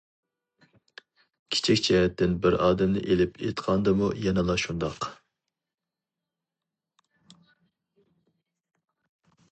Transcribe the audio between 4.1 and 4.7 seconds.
يەنىلا